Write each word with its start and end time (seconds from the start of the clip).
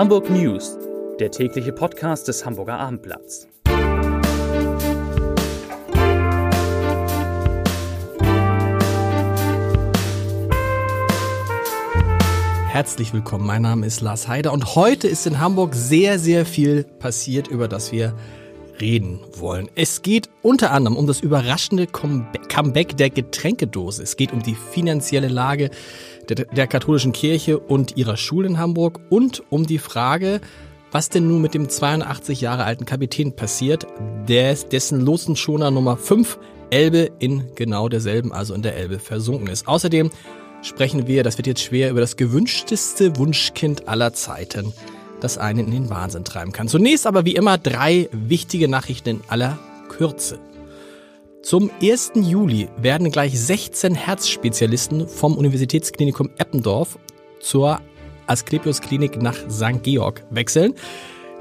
Hamburg 0.00 0.30
News, 0.30 0.78
der 1.18 1.30
tägliche 1.30 1.74
Podcast 1.74 2.26
des 2.26 2.46
Hamburger 2.46 2.78
Abendblatts. 2.78 3.46
Herzlich 12.66 13.12
willkommen, 13.12 13.44
mein 13.44 13.60
Name 13.60 13.84
ist 13.84 14.00
Lars 14.00 14.26
Heider 14.26 14.54
und 14.54 14.74
heute 14.74 15.06
ist 15.06 15.26
in 15.26 15.38
Hamburg 15.38 15.74
sehr, 15.74 16.18
sehr 16.18 16.46
viel 16.46 16.84
passiert, 16.84 17.48
über 17.48 17.68
das 17.68 17.92
wir 17.92 18.14
reden 18.80 19.20
wollen. 19.36 19.68
Es 19.74 20.02
geht 20.02 20.28
unter 20.42 20.72
anderem 20.72 20.96
um 20.96 21.06
das 21.06 21.20
überraschende 21.20 21.86
Comeback 21.86 22.96
der 22.96 23.10
Getränkedose. 23.10 24.02
Es 24.02 24.16
geht 24.16 24.32
um 24.32 24.42
die 24.42 24.54
finanzielle 24.54 25.28
Lage 25.28 25.70
der, 26.28 26.46
der 26.46 26.66
katholischen 26.66 27.12
Kirche 27.12 27.58
und 27.58 27.96
ihrer 27.96 28.16
Schulen 28.16 28.52
in 28.52 28.58
Hamburg 28.58 29.00
und 29.10 29.42
um 29.50 29.66
die 29.66 29.78
Frage, 29.78 30.40
was 30.92 31.08
denn 31.08 31.28
nun 31.28 31.40
mit 31.40 31.54
dem 31.54 31.68
82 31.68 32.40
Jahre 32.40 32.64
alten 32.64 32.84
Kapitän 32.84 33.36
passiert, 33.36 33.86
des, 34.28 34.68
dessen 34.68 35.00
Lotsenschoner 35.00 35.70
Nummer 35.70 35.96
5 35.96 36.38
Elbe 36.70 37.10
in 37.18 37.44
genau 37.54 37.88
derselben, 37.88 38.32
also 38.32 38.54
in 38.54 38.62
der 38.62 38.76
Elbe, 38.76 38.98
versunken 38.98 39.48
ist. 39.48 39.66
Außerdem 39.66 40.10
sprechen 40.62 41.06
wir, 41.06 41.22
das 41.22 41.36
wird 41.36 41.46
jetzt 41.46 41.62
schwer, 41.62 41.90
über 41.90 42.00
das 42.00 42.16
gewünschteste 42.16 43.16
Wunschkind 43.16 43.88
aller 43.88 44.12
Zeiten 44.12 44.72
das 45.20 45.38
einen 45.38 45.66
in 45.66 45.70
den 45.70 45.90
Wahnsinn 45.90 46.24
treiben 46.24 46.52
kann. 46.52 46.68
Zunächst 46.68 47.06
aber 47.06 47.24
wie 47.24 47.34
immer 47.34 47.58
drei 47.58 48.08
wichtige 48.12 48.68
Nachrichten 48.68 49.08
in 49.08 49.20
aller 49.28 49.58
Kürze. 49.88 50.38
Zum 51.42 51.70
1. 51.82 52.12
Juli 52.16 52.68
werden 52.76 53.10
gleich 53.10 53.38
16 53.38 53.94
Herzspezialisten 53.94 55.08
vom 55.08 55.36
Universitätsklinikum 55.38 56.30
Eppendorf 56.36 56.98
zur 57.40 57.80
Asklepios 58.26 58.80
Klinik 58.82 59.20
nach 59.20 59.36
St. 59.48 59.82
Georg 59.82 60.22
wechseln, 60.30 60.74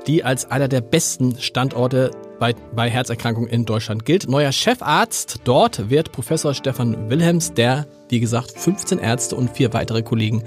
die 0.07 0.23
als 0.23 0.49
einer 0.49 0.69
der 0.69 0.81
besten 0.81 1.37
Standorte 1.39 2.11
bei, 2.39 2.55
bei 2.73 2.89
Herzerkrankungen 2.89 3.49
in 3.49 3.65
Deutschland 3.65 4.05
gilt. 4.05 4.29
Neuer 4.29 4.53
Chefarzt 4.53 5.41
dort 5.43 5.89
wird 5.89 6.13
Professor 6.13 6.53
Stefan 6.53 7.09
Wilhelms, 7.09 7.53
der, 7.53 7.85
wie 8.07 8.21
gesagt, 8.21 8.51
15 8.57 8.99
Ärzte 8.99 9.35
und 9.35 9.49
vier 9.49 9.73
weitere 9.73 10.01
Kollegen 10.01 10.43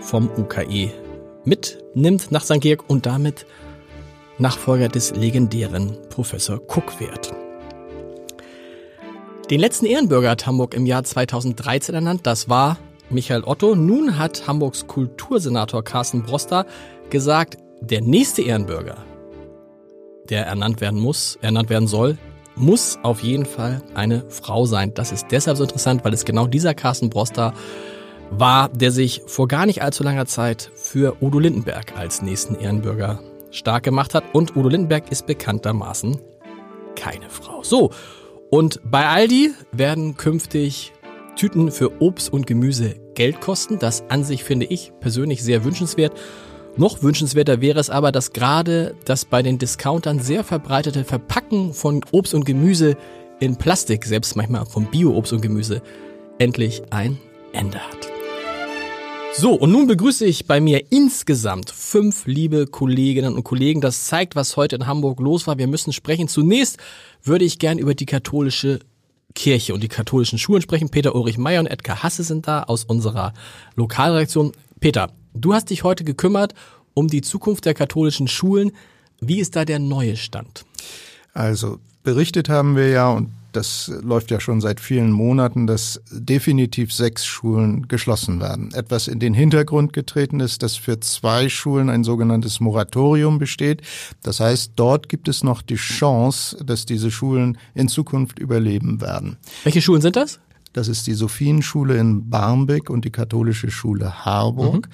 vom 0.00 0.30
UKE 0.36 1.03
mitnimmt 1.44 2.30
nach 2.30 2.44
St. 2.44 2.60
Georg 2.60 2.84
und 2.88 3.06
damit 3.06 3.46
Nachfolger 4.38 4.88
des 4.88 5.14
legendären 5.14 5.96
Professor 6.10 6.56
Cook 6.56 6.98
wird. 7.00 7.32
Den 9.50 9.60
letzten 9.60 9.86
Ehrenbürger 9.86 10.30
hat 10.30 10.46
Hamburg 10.46 10.74
im 10.74 10.86
Jahr 10.86 11.04
2013 11.04 11.94
ernannt. 11.94 12.20
Das 12.24 12.48
war 12.48 12.78
Michael 13.10 13.44
Otto. 13.44 13.74
Nun 13.74 14.18
hat 14.18 14.46
Hamburgs 14.46 14.86
Kultursenator 14.86 15.84
Carsten 15.84 16.22
Broster 16.22 16.66
gesagt, 17.10 17.58
der 17.80 18.00
nächste 18.00 18.42
Ehrenbürger, 18.42 18.96
der 20.30 20.46
ernannt 20.46 20.80
werden 20.80 20.98
muss, 20.98 21.38
ernannt 21.42 21.68
werden 21.68 21.86
soll, 21.86 22.16
muss 22.56 22.98
auf 23.02 23.22
jeden 23.22 23.44
Fall 23.44 23.82
eine 23.94 24.24
Frau 24.30 24.64
sein. 24.64 24.94
Das 24.94 25.12
ist 25.12 25.26
deshalb 25.30 25.58
so 25.58 25.64
interessant, 25.64 26.04
weil 26.04 26.14
es 26.14 26.24
genau 26.24 26.46
dieser 26.46 26.74
Carsten 26.74 27.10
Broster 27.10 27.52
war, 28.30 28.68
der 28.68 28.90
sich 28.90 29.22
vor 29.26 29.48
gar 29.48 29.66
nicht 29.66 29.82
allzu 29.82 30.02
langer 30.02 30.26
Zeit 30.26 30.70
für 30.74 31.16
Udo 31.20 31.38
Lindenberg 31.38 31.96
als 31.96 32.22
nächsten 32.22 32.54
Ehrenbürger 32.54 33.20
stark 33.50 33.84
gemacht 33.84 34.14
hat. 34.14 34.24
Und 34.32 34.56
Udo 34.56 34.68
Lindenberg 34.68 35.10
ist 35.10 35.26
bekanntermaßen 35.26 36.18
keine 36.96 37.28
Frau. 37.28 37.62
So, 37.62 37.90
und 38.50 38.80
bei 38.84 39.06
Aldi 39.06 39.52
werden 39.72 40.16
künftig 40.16 40.92
Tüten 41.36 41.72
für 41.72 42.00
Obst 42.00 42.32
und 42.32 42.46
Gemüse 42.46 42.94
Geld 43.14 43.40
kosten. 43.40 43.78
Das 43.78 44.04
an 44.08 44.24
sich 44.24 44.44
finde 44.44 44.66
ich 44.66 44.92
persönlich 45.00 45.42
sehr 45.42 45.64
wünschenswert. 45.64 46.12
Noch 46.76 47.02
wünschenswerter 47.02 47.60
wäre 47.60 47.78
es 47.78 47.90
aber, 47.90 48.10
dass 48.10 48.32
gerade 48.32 48.94
das 49.04 49.24
bei 49.24 49.42
den 49.42 49.58
Discountern 49.58 50.20
sehr 50.20 50.42
verbreitete 50.42 51.04
Verpacken 51.04 51.72
von 51.72 52.04
Obst 52.10 52.34
und 52.34 52.44
Gemüse 52.44 52.96
in 53.40 53.56
Plastik, 53.56 54.04
selbst 54.04 54.36
manchmal 54.36 54.66
von 54.66 54.86
Bio-Obst 54.86 55.32
und 55.32 55.40
Gemüse, 55.40 55.82
endlich 56.38 56.82
ein 56.90 57.18
Ende 57.52 57.78
hat. 57.78 58.13
So, 59.36 59.52
und 59.52 59.72
nun 59.72 59.88
begrüße 59.88 60.24
ich 60.24 60.46
bei 60.46 60.60
mir 60.60 60.92
insgesamt 60.92 61.70
fünf 61.70 62.26
liebe 62.26 62.66
Kolleginnen 62.66 63.34
und 63.34 63.42
Kollegen. 63.42 63.80
Das 63.80 64.06
zeigt, 64.06 64.36
was 64.36 64.56
heute 64.56 64.76
in 64.76 64.86
Hamburg 64.86 65.18
los 65.18 65.46
war. 65.46 65.58
Wir 65.58 65.66
müssen 65.66 65.92
sprechen. 65.92 66.28
Zunächst 66.28 66.78
würde 67.22 67.44
ich 67.44 67.58
gern 67.58 67.78
über 67.78 67.94
die 67.94 68.06
katholische 68.06 68.78
Kirche 69.34 69.74
und 69.74 69.82
die 69.82 69.88
katholischen 69.88 70.38
Schulen 70.38 70.62
sprechen. 70.62 70.88
Peter 70.88 71.14
Ulrich 71.16 71.36
Meyer 71.36 71.60
und 71.60 71.66
Edgar 71.66 72.04
Hasse 72.04 72.22
sind 72.22 72.46
da 72.46 72.62
aus 72.62 72.84
unserer 72.84 73.34
Lokalreaktion. 73.74 74.52
Peter, 74.78 75.10
du 75.34 75.52
hast 75.52 75.70
dich 75.70 75.82
heute 75.82 76.04
gekümmert 76.04 76.54
um 76.94 77.08
die 77.08 77.20
Zukunft 77.20 77.64
der 77.64 77.74
katholischen 77.74 78.28
Schulen. 78.28 78.70
Wie 79.20 79.40
ist 79.40 79.56
da 79.56 79.64
der 79.64 79.80
neue 79.80 80.16
Stand? 80.16 80.64
Also 81.32 81.80
berichtet 82.04 82.48
haben 82.48 82.76
wir 82.76 82.88
ja 82.88 83.10
und 83.10 83.30
das 83.56 83.92
läuft 84.02 84.30
ja 84.30 84.40
schon 84.40 84.60
seit 84.60 84.80
vielen 84.80 85.10
Monaten, 85.10 85.66
dass 85.66 86.02
definitiv 86.10 86.92
sechs 86.92 87.24
Schulen 87.24 87.88
geschlossen 87.88 88.40
werden. 88.40 88.72
Etwas 88.74 89.08
in 89.08 89.20
den 89.20 89.34
Hintergrund 89.34 89.92
getreten 89.92 90.40
ist, 90.40 90.62
dass 90.62 90.76
für 90.76 91.00
zwei 91.00 91.48
Schulen 91.48 91.88
ein 91.88 92.04
sogenanntes 92.04 92.60
Moratorium 92.60 93.38
besteht. 93.38 93.82
Das 94.22 94.40
heißt, 94.40 94.72
dort 94.76 95.08
gibt 95.08 95.28
es 95.28 95.44
noch 95.44 95.62
die 95.62 95.76
Chance, 95.76 96.64
dass 96.64 96.86
diese 96.86 97.10
Schulen 97.10 97.58
in 97.74 97.88
Zukunft 97.88 98.38
überleben 98.38 99.00
werden. 99.00 99.36
Welche 99.62 99.82
Schulen 99.82 100.02
sind 100.02 100.16
das? 100.16 100.40
Das 100.72 100.88
ist 100.88 101.06
die 101.06 101.14
Sophienschule 101.14 101.96
in 101.96 102.28
Barmbek 102.28 102.90
und 102.90 103.04
die 103.04 103.12
katholische 103.12 103.70
Schule 103.70 104.24
Harburg. 104.24 104.88
Mhm. 104.88 104.92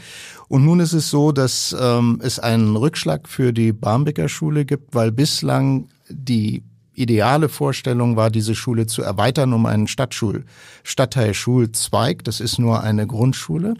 Und 0.49 0.65
nun 0.67 0.81
ist 0.81 0.93
es 0.93 1.09
so, 1.09 1.33
dass 1.33 1.75
ähm, 1.81 2.21
es 2.23 2.39
einen 2.39 2.77
Rückschlag 2.77 3.27
für 3.27 3.53
die 3.53 3.73
Barmbeker 3.73 4.29
Schule 4.29 4.67
gibt, 4.67 4.95
weil 4.95 5.11
bislang 5.11 5.89
die 6.11 6.63
ideale 7.01 7.49
Vorstellung 7.49 8.17
war, 8.17 8.31
diese 8.31 8.55
Schule 8.55 8.87
zu 8.87 9.03
erweitern 9.03 9.53
um 9.53 9.67
einen 9.67 9.89
Stadtschul, 9.89 10.45
Stadtteilschulzweig. 10.83 12.25
Das 12.25 12.41
ist 12.41 12.59
nur 12.59 12.83
eine 12.83 13.07
Grundschule. 13.07 13.75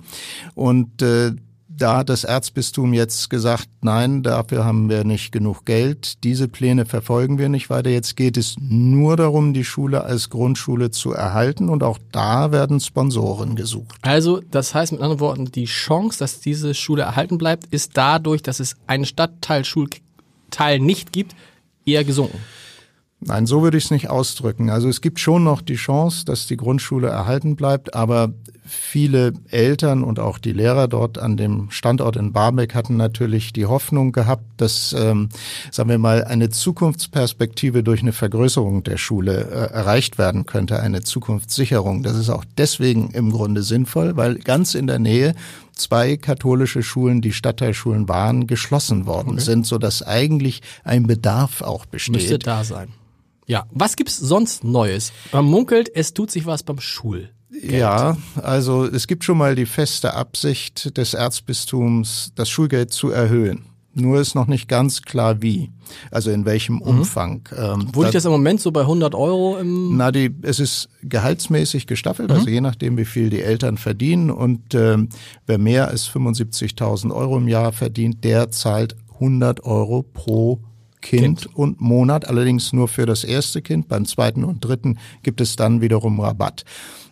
Und 0.55 1.03
äh, 1.03 1.33
da 1.81 1.99
hat 1.99 2.09
das 2.11 2.25
Erzbistum 2.25 2.93
jetzt 2.93 3.31
gesagt, 3.31 3.69
nein, 3.81 4.23
dafür 4.23 4.65
haben 4.65 4.91
wir 4.91 5.05
nicht 5.05 5.33
genug 5.33 5.65
Geld. 5.65 6.23
Diese 6.25 6.47
Pläne 6.47 6.85
verfolgen 6.85 7.39
wir 7.39 7.49
nicht 7.49 7.71
weiter. 7.71 7.91
Jetzt 7.91 8.17
geht 8.17 8.37
es 8.37 8.57
nur 8.61 9.17
darum, 9.17 9.55
die 9.55 9.65
Schule 9.65 10.05
als 10.05 10.29
Grundschule 10.29 10.91
zu 10.91 11.13
erhalten 11.13 11.69
und 11.69 11.83
auch 11.83 11.99
da 12.13 12.53
werden 12.53 12.81
Sponsoren 12.81 13.57
gesucht. 13.57 13.97
Also, 14.03 14.43
das 14.51 14.75
heißt 14.75 14.93
mit 14.93 15.01
anderen 15.01 15.21
Worten, 15.21 15.47
die 15.47 15.65
Chance, 15.65 16.19
dass 16.19 16.41
diese 16.41 16.75
Schule 16.75 17.03
erhalten 17.03 17.39
bleibt, 17.39 17.67
ist 17.73 17.97
dadurch, 17.97 18.43
dass 18.43 18.61
es 18.61 18.77
einen 18.87 19.07
Stadtteilschulteil 19.07 20.81
nicht 20.81 21.13
gibt, 21.13 21.35
eher 21.87 22.05
gesunken. 22.05 22.39
Nein, 23.23 23.47
so 23.47 23.63
würde 23.63 23.77
ich 23.77 23.85
es 23.85 23.91
nicht 23.91 24.09
ausdrücken. 24.09 24.71
Also 24.71 24.89
es 24.89 25.03
gibt 25.03 25.21
schon 25.21 25.45
noch 25.45 25.61
die 25.61 25.75
Chance, 25.75 26.25
dass 26.25 26.47
die 26.47 26.57
Grundschule 26.57 27.09
erhalten 27.09 27.55
bleibt, 27.55 27.95
aber 27.95 28.33
viele 28.65 29.35
Eltern 29.51 30.03
und 30.03 30.19
auch 30.19 30.39
die 30.39 30.53
Lehrer 30.53 30.89
dort 30.89 31.19
an 31.19 31.37
dem 31.37 31.71
Standort 31.71 32.17
in 32.17 32.33
Barmbek 32.33 32.75
hatten 32.75 32.97
natürlich 32.97 33.53
die 33.53 33.67
Hoffnung 33.67 34.13
gehabt, 34.13 34.45
dass, 34.57 34.95
ähm, 34.99 35.29
sagen 35.71 35.91
wir 35.91 35.99
mal, 35.99 36.25
eine 36.25 36.49
Zukunftsperspektive 36.49 37.83
durch 37.83 38.01
eine 38.01 38.13
Vergrößerung 38.13 38.85
der 38.85 38.97
Schule 38.97 39.51
äh, 39.51 39.73
erreicht 39.75 40.17
werden 40.17 40.47
könnte, 40.47 40.81
eine 40.81 41.03
Zukunftssicherung. 41.03 42.03
Das 42.03 42.17
ist 42.17 42.31
auch 42.31 42.45
deswegen 42.57 43.11
im 43.11 43.33
Grunde 43.33 43.63
sinnvoll, 43.63 44.17
weil 44.17 44.37
ganz 44.37 44.75
in 44.75 44.87
der 44.87 44.99
Nähe 44.99 45.35
zwei 45.75 46.17
katholische 46.17 46.83
Schulen, 46.83 47.21
die 47.21 47.33
Stadtteilschulen 47.33 48.09
waren, 48.09 48.47
geschlossen 48.47 49.07
worden 49.07 49.33
okay. 49.33 49.41
sind, 49.41 49.67
so 49.67 49.79
dass 49.79 50.03
eigentlich 50.03 50.63
ein 50.85 51.07
Bedarf 51.07 51.61
auch 51.61 51.87
besteht. 51.87 52.15
Müsste 52.15 52.39
da 52.39 52.65
sein. 52.65 52.89
Ja, 53.51 53.67
was 53.73 53.97
gibt's 53.97 54.17
sonst 54.17 54.63
Neues? 54.63 55.13
Man 55.33 55.45
munkelt, 55.45 55.91
es 55.93 56.15
tut 56.15 56.31
sich 56.31 56.47
was 56.47 56.63
beim 56.63 56.79
Schul. 56.79 57.31
Ja, 57.51 58.17
also 58.37 58.85
es 58.85 59.09
gibt 59.09 59.25
schon 59.25 59.39
mal 59.39 59.57
die 59.57 59.67
feste 59.67 60.15
Absicht 60.15 60.97
des 60.97 61.15
Erzbistums, 61.15 62.31
das 62.37 62.49
Schulgeld 62.49 62.93
zu 62.93 63.11
erhöhen. 63.11 63.65
Nur 63.93 64.21
ist 64.21 64.37
noch 64.37 64.47
nicht 64.47 64.69
ganz 64.69 65.03
klar 65.03 65.43
wie, 65.43 65.73
also 66.13 66.31
in 66.31 66.45
welchem 66.45 66.77
mhm. 66.77 66.83
Umfang. 66.83 67.49
Ähm, 67.59 67.89
Wo 67.93 68.05
liegt 68.05 68.15
das 68.15 68.25
im 68.25 68.31
Moment 68.31 68.61
so 68.61 68.71
bei 68.71 68.83
100 68.83 69.17
Euro 69.17 69.59
im? 69.59 69.97
Na, 69.97 70.13
die, 70.13 70.33
es 70.43 70.61
ist 70.61 70.89
gehaltsmäßig 71.03 71.89
gestaffelt, 71.89 72.31
also 72.31 72.43
mhm. 72.43 72.47
also 72.47 72.55
je 72.55 72.61
nachdem, 72.61 72.99
wie 72.99 73.05
viel 73.05 73.31
die 73.31 73.43
Eltern 73.43 73.79
verdienen. 73.79 74.31
Und 74.31 74.77
ähm, 74.77 75.09
wer 75.47 75.59
mehr 75.59 75.89
als 75.89 76.09
75.000 76.09 77.13
Euro 77.13 77.39
im 77.39 77.49
Jahr 77.49 77.73
verdient, 77.73 78.23
der 78.23 78.53
zahlt 78.53 78.95
100 79.15 79.65
Euro 79.65 80.05
pro 80.05 80.61
Kind, 81.01 81.43
kind, 81.43 81.57
und 81.57 81.81
Monat, 81.81 82.29
allerdings 82.29 82.73
nur 82.73 82.89
für 82.89 83.07
das 83.07 83.25
erste 83.25 83.63
Kind. 83.63 83.89
Beim 83.89 84.05
zweiten 84.05 84.45
und 84.45 84.65
dritten 84.65 84.99
gibt 85.23 85.41
es 85.41 85.57
dann 85.57 85.81
wiederum 85.81 86.21
Rabatt. 86.21 86.65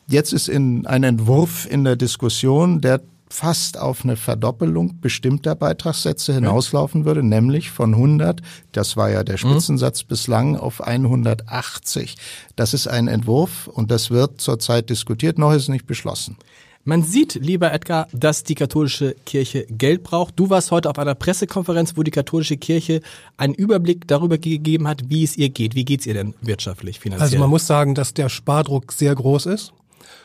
Jetzt 0.08 0.32
ist 0.32 0.48
in 0.48 0.86
ein 0.86 1.04
Entwurf 1.04 1.66
in 1.70 1.84
der 1.84 1.96
Diskussion, 1.96 2.80
der 2.80 3.00
fast 3.30 3.78
auf 3.78 4.04
eine 4.04 4.16
Verdoppelung 4.16 5.00
bestimmter 5.00 5.54
Beitragssätze 5.54 6.32
hinauslaufen 6.32 7.04
würde, 7.04 7.22
nämlich 7.22 7.70
von 7.70 7.94
100, 7.94 8.40
das 8.72 8.96
war 8.96 9.10
ja 9.10 9.22
der 9.22 9.34
mhm. 9.34 9.50
Spitzensatz 9.50 10.04
bislang, 10.04 10.56
auf 10.56 10.80
180. 10.80 12.16
Das 12.56 12.74
ist 12.74 12.86
ein 12.86 13.08
Entwurf 13.08 13.68
und 13.68 13.90
das 13.90 14.10
wird 14.10 14.40
zurzeit 14.40 14.90
diskutiert, 14.90 15.38
noch 15.38 15.52
ist 15.52 15.68
nicht 15.68 15.86
beschlossen. 15.86 16.36
Man 16.84 17.02
sieht, 17.02 17.34
lieber 17.34 17.72
Edgar, 17.72 18.08
dass 18.12 18.44
die 18.44 18.54
katholische 18.54 19.14
Kirche 19.26 19.66
Geld 19.68 20.02
braucht. 20.02 20.38
Du 20.38 20.48
warst 20.48 20.70
heute 20.70 20.88
auf 20.88 20.98
einer 20.98 21.14
Pressekonferenz, 21.14 21.96
wo 21.96 22.02
die 22.02 22.10
katholische 22.10 22.56
Kirche 22.56 23.02
einen 23.36 23.52
Überblick 23.52 24.08
darüber 24.08 24.38
gegeben 24.38 24.88
hat, 24.88 25.10
wie 25.10 25.22
es 25.22 25.36
ihr 25.36 25.50
geht. 25.50 25.74
Wie 25.74 25.84
geht 25.84 26.00
es 26.00 26.06
ihr 26.06 26.14
denn 26.14 26.34
wirtschaftlich, 26.40 26.98
finanziell? 26.98 27.26
Also 27.26 27.38
man 27.38 27.50
muss 27.50 27.66
sagen, 27.66 27.94
dass 27.94 28.14
der 28.14 28.28
Spardruck 28.28 28.92
sehr 28.92 29.14
groß 29.14 29.46
ist 29.46 29.74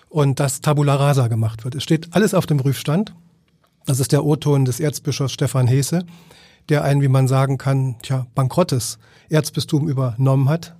und 0.07 0.39
dass 0.39 0.61
Tabula 0.61 0.95
Rasa 0.95 1.27
gemacht 1.27 1.65
wird. 1.65 1.75
Es 1.75 1.83
steht 1.83 2.09
alles 2.11 2.33
auf 2.33 2.45
dem 2.45 2.57
Prüfstand. 2.57 3.13
Das 3.85 3.99
ist 3.99 4.13
der 4.13 4.23
O-Ton 4.23 4.63
des 4.63 4.79
Erzbischofs 4.79 5.33
Stefan 5.33 5.67
Hese, 5.67 6.05
der 6.69 6.85
ein, 6.85 7.01
wie 7.01 7.09
man 7.09 7.27
sagen 7.27 7.57
kann, 7.57 7.95
tja, 8.03 8.27
bankrottes 8.35 8.99
Erzbistum 9.27 9.89
übernommen 9.89 10.47
hat 10.47 10.77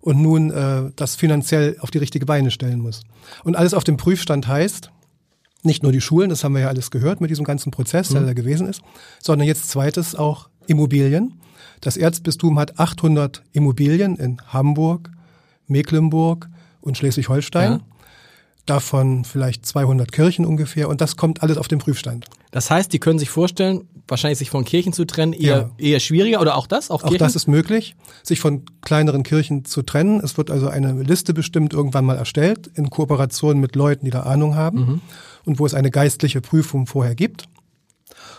und 0.00 0.22
nun 0.22 0.50
äh, 0.50 0.92
das 0.94 1.16
finanziell 1.16 1.76
auf 1.80 1.90
die 1.90 1.98
richtige 1.98 2.26
Beine 2.26 2.52
stellen 2.52 2.78
muss. 2.78 3.02
Und 3.42 3.56
alles 3.56 3.74
auf 3.74 3.82
dem 3.82 3.96
Prüfstand 3.96 4.46
heißt, 4.46 4.92
nicht 5.62 5.82
nur 5.82 5.92
die 5.92 6.00
Schulen, 6.00 6.30
das 6.30 6.44
haben 6.44 6.54
wir 6.54 6.62
ja 6.62 6.68
alles 6.68 6.90
gehört 6.90 7.20
mit 7.20 7.30
diesem 7.30 7.44
ganzen 7.44 7.70
Prozess, 7.70 8.10
der 8.10 8.22
mhm. 8.22 8.26
da 8.26 8.32
gewesen 8.34 8.68
ist, 8.68 8.82
sondern 9.20 9.46
jetzt 9.48 9.68
zweites 9.68 10.14
auch 10.14 10.48
Immobilien. 10.66 11.40
Das 11.80 11.96
Erzbistum 11.96 12.58
hat 12.58 12.78
800 12.78 13.42
Immobilien 13.52 14.16
in 14.16 14.40
Hamburg, 14.48 15.10
Mecklenburg 15.66 16.48
und 16.80 16.96
Schleswig-Holstein. 16.96 17.72
Ja 17.72 17.80
davon 18.66 19.24
vielleicht 19.24 19.64
200 19.64 20.12
Kirchen 20.12 20.44
ungefähr 20.44 20.88
und 20.88 21.00
das 21.00 21.16
kommt 21.16 21.42
alles 21.42 21.56
auf 21.56 21.68
den 21.68 21.78
Prüfstand. 21.78 22.26
Das 22.50 22.70
heißt, 22.70 22.92
die 22.92 22.98
können 22.98 23.18
sich 23.18 23.30
vorstellen, 23.30 23.88
wahrscheinlich 24.08 24.38
sich 24.38 24.50
von 24.50 24.64
Kirchen 24.64 24.92
zu 24.92 25.04
trennen, 25.04 25.32
eher, 25.32 25.56
ja. 25.56 25.70
eher 25.78 26.00
schwieriger 26.00 26.40
oder 26.40 26.56
auch 26.56 26.66
das? 26.66 26.90
Auch, 26.90 27.02
auch 27.02 27.16
das 27.16 27.36
ist 27.36 27.48
möglich, 27.48 27.96
sich 28.22 28.40
von 28.40 28.62
kleineren 28.82 29.22
Kirchen 29.22 29.64
zu 29.64 29.82
trennen. 29.82 30.20
Es 30.20 30.38
wird 30.38 30.50
also 30.50 30.68
eine 30.68 31.02
Liste 31.02 31.34
bestimmt 31.34 31.72
irgendwann 31.72 32.04
mal 32.04 32.16
erstellt 32.16 32.70
in 32.74 32.90
Kooperation 32.90 33.58
mit 33.58 33.76
Leuten, 33.76 34.04
die 34.04 34.10
da 34.10 34.22
Ahnung 34.22 34.54
haben 34.54 34.78
mhm. 34.78 35.00
und 35.44 35.58
wo 35.58 35.66
es 35.66 35.74
eine 35.74 35.90
geistliche 35.90 36.40
Prüfung 36.40 36.86
vorher 36.86 37.14
gibt. 37.14 37.48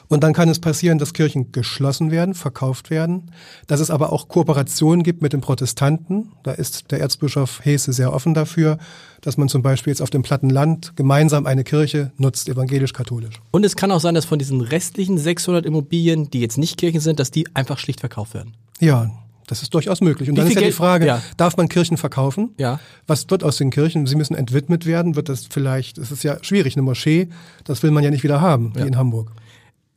Und 0.09 0.23
dann 0.23 0.33
kann 0.33 0.47
es 0.49 0.59
passieren, 0.59 0.97
dass 0.97 1.13
Kirchen 1.13 1.51
geschlossen 1.51 2.11
werden, 2.11 2.33
verkauft 2.33 2.89
werden, 2.89 3.31
dass 3.67 3.79
es 3.79 3.91
aber 3.91 4.13
auch 4.13 4.27
Kooperationen 4.27 5.03
gibt 5.03 5.21
mit 5.21 5.33
den 5.33 5.41
Protestanten. 5.41 6.31
Da 6.43 6.51
ist 6.51 6.91
der 6.91 7.01
Erzbischof 7.01 7.61
Hesse 7.63 7.91
sehr 7.91 8.13
offen 8.13 8.33
dafür, 8.33 8.77
dass 9.21 9.37
man 9.37 9.49
zum 9.49 9.61
Beispiel 9.61 9.91
jetzt 9.91 10.01
auf 10.01 10.09
dem 10.09 10.21
platten 10.21 10.49
Land 10.49 10.93
gemeinsam 10.95 11.45
eine 11.45 11.63
Kirche 11.63 12.11
nutzt, 12.17 12.47
evangelisch-katholisch. 12.47 13.35
Und 13.51 13.65
es 13.65 13.75
kann 13.75 13.91
auch 13.91 13.99
sein, 13.99 14.15
dass 14.15 14.25
von 14.25 14.39
diesen 14.39 14.61
restlichen 14.61 15.17
600 15.17 15.65
Immobilien, 15.65 16.29
die 16.29 16.39
jetzt 16.39 16.57
nicht 16.57 16.77
Kirchen 16.77 17.01
sind, 17.01 17.19
dass 17.19 17.31
die 17.31 17.47
einfach 17.53 17.77
schlicht 17.77 17.99
verkauft 17.99 18.33
werden. 18.33 18.53
Ja, 18.79 19.11
das 19.47 19.61
ist 19.61 19.73
durchaus 19.73 20.01
möglich. 20.01 20.29
Und 20.29 20.35
Wie 20.35 20.41
dann 20.41 20.47
ist 20.47 20.55
ja 20.55 20.61
die 20.61 20.71
Frage, 20.71 21.05
ja. 21.07 21.21
darf 21.37 21.55
man 21.57 21.69
Kirchen 21.69 21.97
verkaufen? 21.97 22.51
Ja. 22.57 22.79
Was 23.07 23.29
wird 23.29 23.43
aus 23.43 23.57
den 23.57 23.71
Kirchen? 23.71 24.05
Sie 24.05 24.15
müssen 24.15 24.35
entwidmet 24.35 24.85
werden. 24.85 25.15
Wird 25.15 25.29
das 25.29 25.47
vielleicht, 25.49 25.97
es 25.97 26.11
ist 26.11 26.23
ja 26.23 26.37
schwierig, 26.43 26.75
eine 26.75 26.83
Moschee, 26.83 27.29
das 27.63 27.81
will 27.81 27.91
man 27.91 28.03
ja 28.03 28.11
nicht 28.11 28.23
wieder 28.23 28.41
haben, 28.41 28.75
wie 28.75 28.81
in 28.81 28.97
Hamburg. 28.97 29.31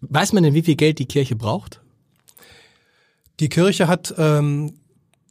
Weiß 0.00 0.32
man 0.32 0.42
denn, 0.42 0.54
wie 0.54 0.62
viel 0.62 0.76
Geld 0.76 0.98
die 0.98 1.06
Kirche 1.06 1.36
braucht? 1.36 1.80
Die 3.38 3.48
Kirche 3.48 3.88
hat 3.88 4.14
ähm, 4.18 4.74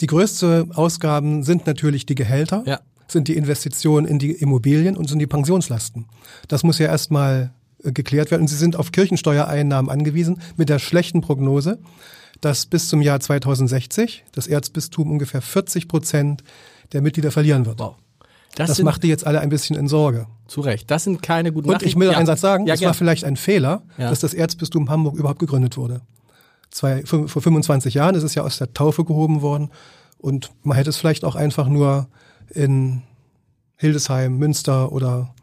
die 0.02 0.08
größte 0.08 0.68
Ausgaben 0.74 1.44
sind 1.44 1.68
natürlich 1.68 2.06
die 2.06 2.16
Gehälter, 2.16 2.64
ja. 2.66 2.80
sind 3.08 3.28
die 3.28 3.36
Investitionen 3.36 4.08
in 4.08 4.18
die 4.18 4.32
Immobilien 4.32 4.96
und 4.96 5.10
sind 5.10 5.20
die 5.20 5.28
Pensionslasten. 5.28 6.06
Das 6.48 6.64
muss 6.64 6.80
ja 6.80 6.88
erstmal 6.88 7.52
äh, 7.84 7.92
geklärt 7.92 8.32
werden. 8.32 8.42
Und 8.42 8.48
sie 8.48 8.56
sind 8.56 8.76
auf 8.76 8.92
Kirchensteuereinnahmen 8.92 9.92
angewiesen 9.92 10.42
mit 10.56 10.70
der 10.70 10.80
schlechten 10.80 11.22
Prognose, 11.22 11.80
dass 12.42 12.66
bis 12.66 12.88
zum 12.88 13.02
Jahr 13.02 13.20
2060 13.20 14.24
das 14.32 14.48
Erzbistum 14.48 15.12
ungefähr 15.12 15.42
40 15.42 15.88
Prozent 15.88 16.44
der 16.94 17.02
Mitglieder 17.02 17.32
verlieren 17.32 17.66
wird. 17.66 17.80
Wow. 17.80 17.96
Das, 18.56 18.70
das 18.70 18.82
macht 18.82 19.04
die 19.04 19.08
jetzt 19.08 19.26
alle 19.26 19.40
ein 19.40 19.50
bisschen 19.50 19.76
in 19.76 19.88
Sorge. 19.88 20.28
Zu 20.48 20.62
Recht. 20.62 20.90
Das 20.90 21.04
sind 21.04 21.22
keine 21.22 21.52
guten 21.52 21.70
Und 21.70 21.84
ich 21.84 21.96
will 21.96 22.12
ja. 22.12 22.18
einen 22.18 22.26
Satz 22.26 22.42
sagen, 22.42 22.66
ja, 22.66 22.74
es 22.74 22.82
war 22.82 22.94
vielleicht 22.94 23.24
ein 23.24 23.36
Fehler, 23.36 23.84
ja. 23.98 24.10
dass 24.10 24.20
das 24.20 24.34
Erzbistum 24.34 24.90
Hamburg 24.90 25.16
überhaupt 25.16 25.40
gegründet 25.40 25.78
wurde. 25.78 26.02
Zwei, 26.72 27.04
vor 27.06 27.28
25 27.28 27.94
Jahren 27.94 28.16
ist 28.16 28.24
es 28.24 28.36
ja 28.36 28.44
aus 28.44 28.58
der 28.58 28.74
Taufe 28.74 29.04
gehoben 29.04 29.42
worden 29.42 29.72
und 30.18 30.52
man 30.64 30.76
hätte 30.76 30.90
es 30.90 30.98
vielleicht 30.98 31.24
auch 31.24 31.36
einfach 31.36 31.68
nur 31.68 32.08
in 32.50 33.04
Hildesheim, 33.78 34.38
Münster 34.38 34.92
oder 34.92 35.34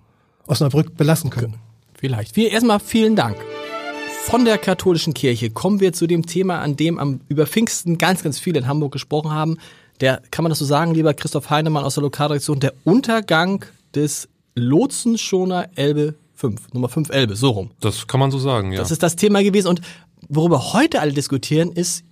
Osnabrück 0.47 0.97
belassen 0.97 1.31
können. 1.31 1.55
Vielleicht. 1.95 2.37
Wir 2.37 2.51
erstmal 2.51 2.81
vielen 2.81 3.17
Dank. 3.17 3.37
Von 4.25 4.45
der 4.45 4.59
katholischen 4.59 5.15
Kirche 5.15 5.51
kommen 5.51 5.81
wir 5.81 5.93
zu 5.93 6.07
dem 6.07 6.27
Thema, 6.27 6.61
an 6.61 6.77
dem 6.77 6.99
am 6.99 7.21
über 7.29 7.47
Pfingsten 7.47 7.97
ganz, 7.97 8.23
ganz 8.23 8.39
viele 8.39 8.59
in 8.59 8.67
Hamburg 8.67 8.93
gesprochen 8.93 9.31
haben. 9.31 9.57
Der, 10.01 10.23
kann 10.31 10.43
man 10.43 10.51
das 10.51 10.59
so 10.59 10.65
sagen, 10.65 10.95
lieber 10.95 11.15
Christoph 11.15 11.51
Heinemann 11.51 11.85
aus 11.85 11.95
der 11.95 12.03
Lokalredaktion, 12.03 12.61
der 12.61 12.75
Untergang 12.85 13.65
des 13.95 14.29
Lotsenschoner 14.55 15.69
Elbe 15.75 16.15
5, 16.35 16.73
Nummer 16.75 16.89
5 16.89 17.11
Elbe, 17.11 17.37
so 17.37 17.51
rum. 17.51 17.71
Das 17.81 18.07
kann 18.07 18.21
man 18.21 18.31
so 18.31 18.39
sagen, 18.39 18.73
ja. 18.73 18.79
Das 18.79 18.91
ist 18.91 19.03
das 19.03 19.17
Thema 19.17 19.43
gewesen. 19.43 19.69
Und 19.69 19.81
worüber 20.29 20.73
heute 20.73 21.01
alle 21.01 21.13
diskutieren, 21.13 21.73
ist 21.73 22.05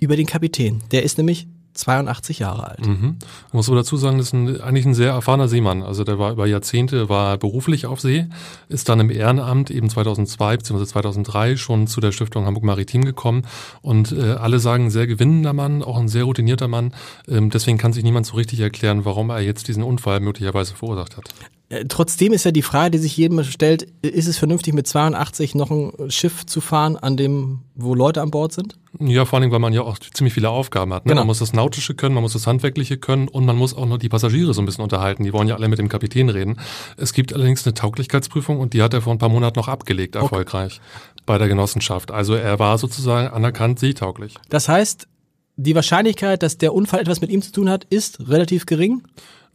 über 0.00 0.16
den 0.16 0.26
Kapitän. 0.26 0.82
Der 0.92 1.02
ist 1.02 1.18
nämlich 1.18 1.46
82 1.78 2.38
Jahre 2.38 2.68
alt. 2.68 2.86
Mhm. 2.86 3.16
Muss 3.52 3.68
aber 3.68 3.76
dazu 3.76 3.96
sagen, 3.96 4.18
das 4.18 4.28
ist 4.28 4.32
ein, 4.32 4.60
eigentlich 4.60 4.86
ein 4.86 4.94
sehr 4.94 5.12
erfahrener 5.12 5.48
Seemann. 5.48 5.82
Also 5.82 6.04
der 6.04 6.18
war 6.18 6.32
über 6.32 6.46
Jahrzehnte, 6.46 7.08
war 7.08 7.36
beruflich 7.38 7.86
auf 7.86 8.00
See, 8.00 8.26
ist 8.68 8.88
dann 8.88 9.00
im 9.00 9.10
Ehrenamt 9.10 9.70
eben 9.70 9.88
2002 9.88 10.58
bzw. 10.58 10.84
2003 10.84 11.56
schon 11.56 11.86
zu 11.86 12.00
der 12.00 12.12
Stiftung 12.12 12.46
Hamburg 12.46 12.64
Maritim 12.64 13.04
gekommen 13.04 13.42
und 13.82 14.12
äh, 14.12 14.32
alle 14.32 14.58
sagen, 14.58 14.90
sehr 14.90 15.06
gewinnender 15.06 15.52
Mann, 15.52 15.82
auch 15.82 15.98
ein 15.98 16.08
sehr 16.08 16.24
routinierter 16.24 16.68
Mann. 16.68 16.92
Ähm, 17.28 17.50
deswegen 17.50 17.78
kann 17.78 17.92
sich 17.92 18.04
niemand 18.04 18.26
so 18.26 18.36
richtig 18.36 18.60
erklären, 18.60 19.04
warum 19.04 19.30
er 19.30 19.40
jetzt 19.40 19.68
diesen 19.68 19.82
Unfall 19.82 20.20
möglicherweise 20.20 20.74
verursacht 20.74 21.16
hat. 21.16 21.24
Äh, 21.68 21.84
trotzdem 21.88 22.32
ist 22.32 22.44
ja 22.44 22.52
die 22.52 22.62
Frage, 22.62 22.92
die 22.92 22.98
sich 22.98 23.16
jedem 23.16 23.42
stellt, 23.42 23.88
ist 24.02 24.28
es 24.28 24.38
vernünftig 24.38 24.72
mit 24.72 24.86
82 24.86 25.54
noch 25.56 25.70
ein 25.70 26.10
Schiff 26.10 26.46
zu 26.46 26.60
fahren, 26.60 26.96
an 26.96 27.16
dem, 27.16 27.60
wo 27.74 27.94
Leute 27.94 28.22
an 28.22 28.30
Bord 28.30 28.52
sind? 28.52 28.78
Ja, 29.00 29.24
vor 29.24 29.40
allem, 29.40 29.50
weil 29.50 29.58
man 29.58 29.72
ja 29.72 29.82
auch 29.82 29.98
ziemlich 29.98 30.32
viele 30.32 30.48
Aufgaben 30.48 30.94
hat. 30.94 31.04
Ne? 31.04 31.10
Genau. 31.10 31.22
Man 31.22 31.26
muss 31.26 31.40
das 31.40 31.52
Nautische 31.52 31.94
können, 31.94 32.14
man 32.14 32.22
muss 32.22 32.34
das 32.34 32.46
Handwerkliche 32.46 32.98
können 32.98 33.26
und 33.26 33.44
man 33.44 33.56
muss 33.56 33.74
auch 33.74 33.86
noch 33.86 33.98
die 33.98 34.08
Passagiere 34.08 34.54
so 34.54 34.62
ein 34.62 34.66
bisschen 34.66 34.84
unterhalten. 34.84 35.24
Die 35.24 35.32
wollen 35.32 35.48
ja 35.48 35.56
alle 35.56 35.68
mit 35.68 35.78
dem 35.78 35.88
Kapitän 35.88 36.28
reden. 36.28 36.58
Es 36.96 37.12
gibt 37.12 37.32
allerdings 37.32 37.66
eine 37.66 37.74
Tauglichkeitsprüfung 37.74 38.60
und 38.60 38.72
die 38.72 38.82
hat 38.82 38.94
er 38.94 39.02
vor 39.02 39.12
ein 39.12 39.18
paar 39.18 39.28
Monaten 39.28 39.58
noch 39.58 39.68
abgelegt, 39.68 40.14
erfolgreich, 40.14 40.80
okay. 40.80 41.22
bei 41.26 41.38
der 41.38 41.48
Genossenschaft. 41.48 42.12
Also 42.12 42.34
er 42.34 42.58
war 42.60 42.78
sozusagen 42.78 43.28
anerkannt 43.28 43.80
seetauglich. 43.80 44.36
Das 44.48 44.68
heißt, 44.68 45.08
die 45.56 45.74
Wahrscheinlichkeit, 45.74 46.42
dass 46.42 46.58
der 46.58 46.74
Unfall 46.74 47.00
etwas 47.00 47.20
mit 47.20 47.30
ihm 47.30 47.42
zu 47.42 47.50
tun 47.50 47.68
hat, 47.68 47.84
ist 47.84 48.28
relativ 48.28 48.66
gering? 48.66 49.02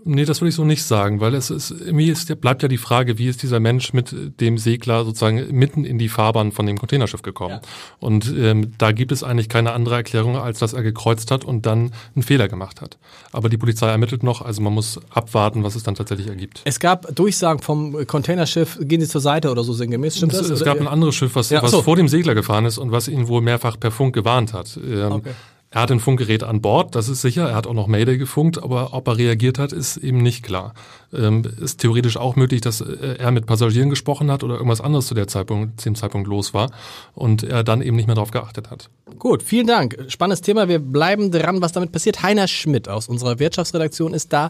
Nee, 0.03 0.25
das 0.25 0.42
würde 0.42 0.50
ich 0.50 0.56
so 0.56 0.65
nicht 0.65 0.83
sagen, 0.83 1.19
weil 1.19 1.36
es 1.36 1.50
ist, 1.50 1.71
irgendwie 1.71 2.09
ist, 2.09 2.42
bleibt 2.42 2.63
ja 2.63 2.68
die 2.68 2.77
Frage, 2.77 3.18
wie 3.18 3.27
ist 3.27 3.44
dieser 3.44 3.59
Mensch 3.59 3.94
mit 3.94 4.15
dem 4.39 4.57
Segler 4.57 5.06
sozusagen 5.06 5.48
mitten 5.51 5.86
in 5.86 5.98
die 6.00 6.10
Fahrbahn 6.10 6.51
von 6.51 6.65
dem 6.65 6.77
Containerschiff 6.77 7.22
gekommen? 7.22 7.60
Ja. 7.62 7.70
Und 8.00 8.34
ähm, 8.36 8.74
da 8.77 8.91
gibt 8.91 9.12
es 9.12 9.24
eigentlich 9.24 9.50
keine 9.50 9.74
andere 9.74 9.96
Erklärung, 9.96 10.38
als 10.38 10.60
dass 10.60 10.74
er 10.74 10.81
gekreuzt 10.81 11.29
hat 11.29 11.46
und 11.46 11.65
dann 11.65 11.91
einen 12.15 12.24
Fehler 12.24 12.48
gemacht 12.48 12.81
hat. 12.81 12.98
Aber 13.31 13.50
die 13.50 13.58
Polizei 13.58 13.89
ermittelt 13.89 14.24
noch, 14.24 14.41
also 14.41 14.62
man 14.62 14.74
muss 14.74 15.00
abwarten, 15.10 15.63
was 15.63 15.75
es 15.75 15.84
dann 15.84 15.96
tatsächlich 15.96 16.27
ergibt. 16.27 16.62
Es 16.65 16.79
gab 16.79 17.13
Durchsagen 17.15 17.62
vom 17.62 18.08
Containerschiff, 18.08 18.79
gehen 18.81 19.01
Sie 19.01 19.08
zur 19.08 19.22
Seite 19.22 19.51
oder 19.51 19.63
so 19.63 19.74
sinngemäß, 19.74 20.17
stimmt 20.17 20.34
das? 20.34 20.41
Es, 20.41 20.50
es 20.50 20.63
gab 20.63 20.79
ein 20.79 20.88
anderes 20.88 21.15
Schiff, 21.15 21.36
was, 21.36 21.50
ja, 21.51 21.62
was 21.62 21.72
so. 21.72 21.84
vor 21.84 21.96
dem 21.96 22.08
Segler 22.08 22.34
gefahren 22.34 22.65
ist 22.65 22.77
und 22.77 22.91
was 22.91 23.08
ihn 23.08 23.27
wohl 23.27 23.41
mehrfach 23.41 23.79
per 23.79 23.91
Funk 23.91 24.15
gewarnt 24.15 24.53
hat. 24.53 24.79
Ähm, 24.84 25.12
okay. 25.12 25.31
Er 25.73 25.83
hat 25.83 25.91
ein 25.91 26.01
Funkgerät 26.01 26.43
an 26.43 26.59
Bord, 26.59 26.95
das 26.95 27.07
ist 27.07 27.21
sicher. 27.21 27.47
Er 27.47 27.55
hat 27.55 27.65
auch 27.65 27.73
noch 27.73 27.87
Mayday 27.87 28.17
gefunkt, 28.17 28.61
aber 28.61 28.93
ob 28.93 29.07
er 29.07 29.17
reagiert 29.17 29.57
hat, 29.57 29.71
ist 29.71 29.95
eben 29.95 30.17
nicht 30.17 30.43
klar. 30.43 30.73
Ähm, 31.13 31.43
ist 31.61 31.79
theoretisch 31.79 32.17
auch 32.17 32.35
möglich, 32.35 32.59
dass 32.59 32.81
äh, 32.81 33.15
er 33.17 33.31
mit 33.31 33.45
Passagieren 33.45 33.89
gesprochen 33.89 34.29
hat 34.29 34.43
oder 34.43 34.55
irgendwas 34.55 34.81
anderes 34.81 35.07
zu, 35.07 35.13
der 35.13 35.29
Zeitpunkt, 35.29 35.79
zu 35.79 35.89
dem 35.89 35.95
Zeitpunkt 35.95 36.27
los 36.27 36.53
war 36.53 36.71
und 37.15 37.43
er 37.43 37.63
dann 37.63 37.81
eben 37.81 37.95
nicht 37.95 38.07
mehr 38.07 38.15
darauf 38.15 38.31
geachtet 38.31 38.69
hat. 38.69 38.89
Gut, 39.17 39.43
vielen 39.43 39.65
Dank. 39.65 39.97
Spannendes 40.09 40.41
Thema. 40.41 40.67
Wir 40.67 40.79
bleiben 40.79 41.31
dran, 41.31 41.61
was 41.61 41.71
damit 41.71 41.93
passiert. 41.93 42.21
Heiner 42.21 42.49
Schmidt 42.49 42.89
aus 42.89 43.07
unserer 43.07 43.39
Wirtschaftsredaktion 43.39 44.13
ist 44.13 44.33
da. 44.33 44.49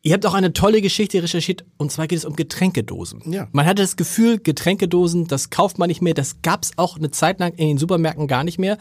Ihr 0.00 0.14
habt 0.14 0.24
auch 0.24 0.34
eine 0.34 0.54
tolle 0.54 0.80
Geschichte 0.80 1.22
recherchiert 1.22 1.66
und 1.76 1.92
zwar 1.92 2.06
geht 2.06 2.18
es 2.18 2.24
um 2.24 2.36
Getränkedosen. 2.36 3.20
Ja. 3.30 3.48
Man 3.52 3.66
hatte 3.66 3.82
das 3.82 3.96
Gefühl, 3.96 4.38
Getränkedosen, 4.38 5.26
das 5.26 5.50
kauft 5.50 5.78
man 5.78 5.88
nicht 5.88 6.00
mehr, 6.00 6.14
das 6.14 6.40
gab 6.40 6.62
es 6.62 6.70
auch 6.76 6.96
eine 6.96 7.10
Zeit 7.10 7.38
lang 7.38 7.52
in 7.54 7.68
den 7.68 7.78
Supermärkten 7.78 8.28
gar 8.28 8.44
nicht 8.44 8.58
mehr. 8.58 8.78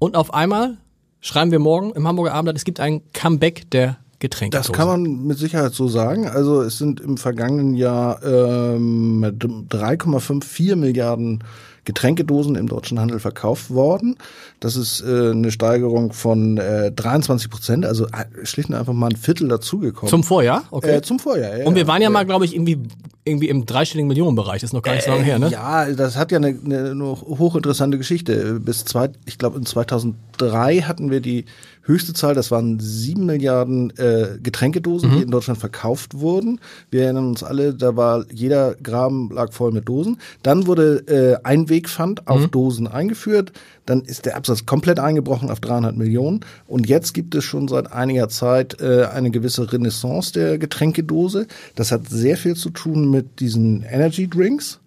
Und 0.00 0.16
auf 0.16 0.32
einmal 0.32 0.78
schreiben 1.20 1.52
wir 1.52 1.58
morgen 1.58 1.92
im 1.92 2.08
Hamburger 2.08 2.32
Abendblatt, 2.32 2.56
es 2.56 2.64
gibt 2.64 2.80
ein 2.80 3.02
Comeback 3.12 3.70
der 3.70 3.98
Getränke. 4.18 4.56
Das 4.56 4.72
kann 4.72 4.86
man 4.88 5.26
mit 5.26 5.38
Sicherheit 5.38 5.74
so 5.74 5.88
sagen. 5.88 6.26
Also 6.26 6.62
es 6.62 6.78
sind 6.78 7.00
im 7.00 7.18
vergangenen 7.18 7.74
Jahr 7.74 8.22
ähm, 8.24 9.22
3,54 9.24 10.76
Milliarden 10.76 11.44
Getränkedosen 11.84 12.56
im 12.56 12.68
deutschen 12.68 13.00
Handel 13.00 13.18
verkauft 13.18 13.70
worden. 13.70 14.16
Das 14.60 14.76
ist 14.76 15.02
äh, 15.02 15.30
eine 15.30 15.50
Steigerung 15.50 16.12
von 16.12 16.58
äh, 16.58 16.92
23 16.92 17.50
Prozent, 17.50 17.86
also 17.86 18.06
äh, 18.06 18.44
schlicht 18.44 18.68
und 18.68 18.74
einfach 18.74 18.92
mal 18.92 19.08
ein 19.08 19.16
Viertel 19.16 19.48
dazugekommen. 19.48 20.10
Zum 20.10 20.24
Vorjahr? 20.24 20.64
Okay. 20.70 20.96
Äh, 20.96 21.02
zum 21.02 21.18
Vorjahr, 21.18 21.58
ja. 21.58 21.66
Und 21.66 21.74
wir 21.74 21.86
waren 21.86 22.02
ja, 22.02 22.06
ja. 22.06 22.10
mal, 22.10 22.26
glaube 22.26 22.44
ich, 22.44 22.54
irgendwie 22.54 22.78
irgendwie 23.24 23.48
im 23.48 23.66
dreistelligen 23.66 24.08
Millionenbereich. 24.08 24.60
Das 24.60 24.70
ist 24.70 24.74
noch 24.74 24.82
gar 24.82 24.94
nicht 24.94 25.04
so 25.04 25.10
lange 25.10 25.24
her, 25.24 25.38
ne? 25.38 25.48
Äh, 25.48 25.52
ja, 25.52 25.92
das 25.92 26.16
hat 26.16 26.32
ja 26.32 26.38
eine, 26.38 26.48
eine, 26.48 26.90
eine 26.90 27.04
hochinteressante 27.04 27.98
Geschichte. 27.98 28.60
Bis 28.60 28.84
zwei, 28.84 29.10
ich 29.26 29.38
glaube, 29.38 29.58
in 29.58 29.66
2003 29.66 30.82
hatten 30.82 31.10
wir 31.10 31.20
die 31.20 31.44
höchste 31.82 32.12
Zahl, 32.12 32.34
das 32.34 32.50
waren 32.50 32.78
sieben 32.80 33.26
Milliarden 33.26 33.90
äh, 33.96 34.38
Getränkedosen, 34.42 35.10
mhm. 35.10 35.16
die 35.16 35.22
in 35.22 35.30
Deutschland 35.30 35.58
verkauft 35.58 36.18
wurden. 36.18 36.60
Wir 36.90 37.04
erinnern 37.04 37.28
uns 37.28 37.42
alle, 37.42 37.74
da 37.74 37.96
war 37.96 38.24
jeder 38.32 38.74
Graben 38.74 39.30
lag 39.30 39.52
voll 39.52 39.72
mit 39.72 39.88
Dosen. 39.88 40.18
Dann 40.42 40.66
wurde 40.66 41.04
äh, 41.08 41.44
Einwegpfand 41.44 42.26
auf 42.28 42.42
mhm. 42.42 42.50
Dosen 42.50 42.86
eingeführt. 42.86 43.52
Dann 43.86 44.02
ist 44.02 44.26
der 44.26 44.36
Absatz 44.36 44.66
komplett 44.66 45.00
eingebrochen 45.00 45.50
auf 45.50 45.60
300 45.60 45.96
Millionen. 45.96 46.40
Und 46.66 46.88
jetzt 46.88 47.14
gibt 47.14 47.34
es 47.34 47.44
schon 47.44 47.66
seit 47.68 47.92
einiger 47.92 48.28
Zeit 48.28 48.80
äh, 48.80 49.06
eine 49.06 49.30
gewisse 49.30 49.72
Renaissance 49.72 50.32
der 50.32 50.58
Getränkedose. 50.58 51.46
Das 51.74 51.90
hat 51.90 52.08
sehr 52.08 52.36
viel 52.36 52.54
zu 52.54 52.70
tun 52.70 53.10
mit 53.10 53.40
diesen 53.40 53.82
Energy 53.82 54.28
Drinks. 54.28 54.80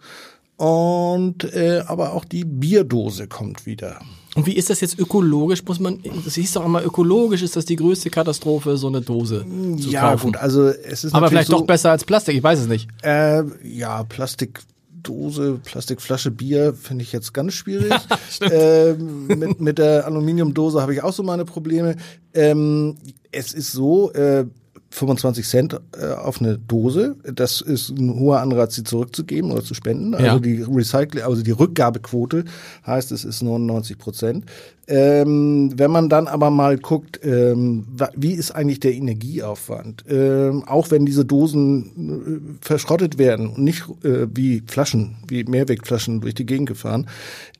Und 0.56 1.44
äh, 1.54 1.84
aber 1.88 2.14
auch 2.14 2.26
die 2.26 2.46
Bierdose 2.46 3.28
kommt 3.28 3.66
wieder. 3.66 4.00
Und 4.36 4.46
wie 4.48 4.54
ist 4.54 4.70
das 4.70 4.82
jetzt 4.82 4.98
ökologisch? 4.98 5.64
Muss 5.66 5.80
man, 5.80 6.00
das 6.26 6.36
hieß 6.36 6.54
doch 6.54 6.66
immer, 6.66 6.84
ökologisch 6.84 7.44
ist 7.44 7.56
das 7.56 7.66
die 7.66 7.76
größte 7.76 8.10
Katastrophe, 8.10 8.78
so 8.78 8.88
eine 8.88 9.02
Dose 9.02 9.46
zu 9.80 9.90
ja, 9.90 10.12
kaufen. 10.12 10.32
gut, 10.32 10.38
also 10.38 10.68
es 10.70 11.04
ist 11.04 11.14
Aber 11.14 11.30
vielleicht 11.30 11.50
so, 11.50 11.60
doch 11.60 11.68
besser 11.68 11.92
als 11.92 12.04
Plastik, 12.04 12.36
ich 12.36 12.44
weiß 12.44 12.60
es 12.60 12.68
nicht. 12.68 12.90
Äh, 13.04 13.44
ja, 13.64 14.04
Plastikdose, 14.04 15.60
Plastikflasche 15.64 16.32
Bier 16.32 16.74
finde 16.74 17.04
ich 17.04 17.12
jetzt 17.12 17.34
ganz 17.34 17.54
schwierig. 17.54 17.94
äh, 18.42 18.94
mit, 18.94 19.62
mit 19.62 19.78
der 19.78 20.06
Aluminiumdose 20.06 20.82
habe 20.82 20.94
ich 20.94 21.04
auch 21.04 21.14
so 21.14 21.22
meine 21.22 21.46
Probleme. 21.46 21.96
Ähm, 22.34 22.98
es 23.32 23.54
ist 23.54 23.72
so, 23.72 24.12
äh, 24.14 24.46
25 24.94 25.48
Cent 25.48 25.80
äh, 26.00 26.14
auf 26.14 26.40
eine 26.40 26.60
Dose. 26.60 27.16
Das 27.24 27.62
ist 27.62 27.90
ein 27.90 28.14
hoher 28.20 28.42
Anreiz, 28.42 28.76
sie 28.76 28.84
zurückzugeben 28.84 29.52
oder 29.52 29.64
zu 29.64 29.74
spenden. 29.74 30.14
Also 30.14 30.28
ja. 30.28 30.40
die 30.40 30.62
Recycle, 30.62 31.24
also 31.24 31.42
die 31.42 31.52
Rückgabequote 31.52 32.46
heißt, 32.86 33.12
es 33.12 33.26
ist 33.26 33.42
99 33.42 33.98
Prozent. 33.98 34.46
Ähm, 34.86 35.72
wenn 35.78 35.92
man 35.92 36.10
dann 36.10 36.28
aber 36.28 36.50
mal 36.50 36.78
guckt, 36.78 37.22
ähm, 37.24 37.88
wie 38.16 38.34
ist 38.34 38.52
eigentlich 38.52 38.82
der 38.82 38.94
Energieaufwand? 38.94 40.04
Ähm, 40.10 40.64
auch 40.68 40.92
wenn 40.92 41.06
diese 41.06 41.24
Dosen 41.24 42.58
äh, 42.62 42.66
verschrottet 42.66 43.18
werden 43.18 43.48
und 43.48 43.60
nicht 43.60 43.86
äh, 44.04 44.28
wie 44.34 44.62
Flaschen, 44.68 45.16
wie 45.28 45.46
Mehrwegflaschen 45.46 46.20
durch 46.20 46.36
die 46.36 46.46
Gegend 46.46 46.68
gefahren, 46.68 47.08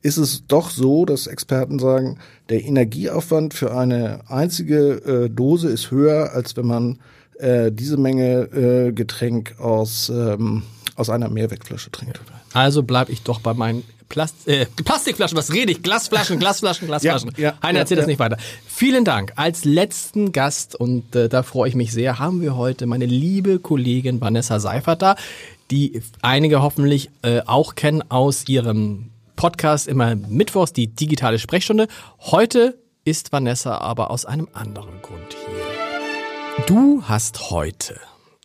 ist 0.02 0.18
es 0.18 0.46
doch 0.46 0.68
so, 0.68 1.06
dass 1.06 1.26
Experten 1.26 1.78
sagen, 1.78 2.18
der 2.50 2.62
Energieaufwand 2.62 3.54
für 3.54 3.74
eine 3.74 4.20
einzige 4.28 5.24
äh, 5.24 5.30
Dose 5.30 5.70
ist 5.70 5.90
höher, 5.90 6.32
als 6.32 6.56
wenn 6.58 6.66
man 6.66 6.98
äh, 7.38 7.70
diese 7.72 7.96
Menge 7.96 8.42
äh, 8.52 8.92
Getränk 8.92 9.58
aus, 9.58 10.08
ähm, 10.08 10.62
aus 10.96 11.10
einer 11.10 11.28
Mehrwegflasche 11.28 11.90
trinkt. 11.90 12.20
Also 12.52 12.82
bleibe 12.82 13.12
ich 13.12 13.22
doch 13.22 13.40
bei 13.40 13.54
meinen 13.54 13.82
Plast 14.08 14.46
äh, 14.46 14.66
Plastikflaschen, 14.66 15.36
was 15.36 15.52
rede 15.52 15.72
ich? 15.72 15.82
Glasflaschen, 15.82 16.38
Glasflaschen, 16.38 16.86
Glasflaschen. 16.88 17.32
Ja, 17.36 17.50
ja, 17.50 17.54
Heiner, 17.62 17.80
erzähl 17.80 17.96
ja, 17.96 18.02
das 18.02 18.06
nicht 18.06 18.18
weiter. 18.18 18.36
Vielen 18.66 19.04
Dank. 19.04 19.32
Als 19.36 19.64
letzten 19.64 20.32
Gast, 20.32 20.76
und 20.76 21.16
äh, 21.16 21.28
da 21.28 21.42
freue 21.42 21.68
ich 21.68 21.74
mich 21.74 21.92
sehr, 21.92 22.18
haben 22.18 22.40
wir 22.40 22.56
heute 22.56 22.86
meine 22.86 23.06
liebe 23.06 23.58
Kollegin 23.58 24.20
Vanessa 24.20 24.60
Seifert 24.60 25.02
da, 25.02 25.16
die 25.70 26.00
einige 26.22 26.62
hoffentlich 26.62 27.10
äh, 27.22 27.40
auch 27.46 27.74
kennen 27.74 28.02
aus 28.08 28.46
ihrem 28.48 29.10
Podcast 29.36 29.88
immer 29.88 30.14
mittwochs, 30.14 30.72
die 30.72 30.86
digitale 30.86 31.38
Sprechstunde. 31.38 31.88
Heute 32.20 32.78
ist 33.04 33.32
Vanessa 33.32 33.78
aber 33.78 34.10
aus 34.10 34.26
einem 34.26 34.48
anderen 34.52 35.02
Grund 35.02 35.34
hier. 35.46 35.83
Du 36.66 37.02
hast 37.04 37.50
heute 37.50 38.00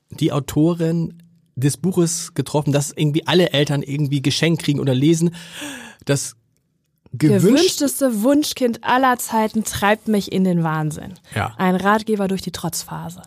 die 0.10 0.32
Autorin 0.32 1.22
des 1.56 1.78
Buches 1.78 2.34
getroffen, 2.34 2.74
das 2.74 2.92
irgendwie 2.92 3.26
alle 3.28 3.52
Eltern 3.52 3.82
irgendwie 3.82 4.22
geschenkt 4.22 4.64
kriegen 4.64 4.80
oder 4.80 4.94
lesen. 4.94 5.36
Das 6.06 6.36
gewünschteste 7.14 8.22
Wunschkind 8.24 8.84
aller 8.84 9.18
Zeiten 9.18 9.64
treibt 9.64 10.08
mich 10.08 10.32
in 10.32 10.44
den 10.44 10.64
Wahnsinn. 10.64 11.14
Ja. 11.34 11.54
Ein 11.58 11.76
Ratgeber 11.76 12.28
durch 12.28 12.42
die 12.42 12.52
Trotzphase. 12.52 13.22